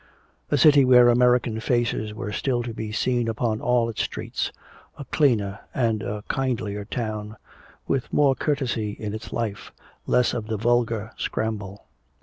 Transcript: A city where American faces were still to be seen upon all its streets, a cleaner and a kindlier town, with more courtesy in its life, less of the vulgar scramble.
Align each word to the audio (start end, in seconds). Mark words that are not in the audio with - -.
A 0.49 0.57
city 0.57 0.83
where 0.83 1.09
American 1.09 1.59
faces 1.59 2.11
were 2.11 2.31
still 2.31 2.63
to 2.63 2.73
be 2.73 2.91
seen 2.91 3.27
upon 3.27 3.61
all 3.61 3.87
its 3.87 4.01
streets, 4.01 4.51
a 4.97 5.05
cleaner 5.05 5.59
and 5.75 6.01
a 6.01 6.23
kindlier 6.27 6.85
town, 6.85 7.37
with 7.87 8.11
more 8.11 8.33
courtesy 8.33 8.93
in 8.99 9.13
its 9.13 9.31
life, 9.31 9.71
less 10.07 10.33
of 10.33 10.47
the 10.47 10.57
vulgar 10.57 11.11
scramble. 11.19 11.85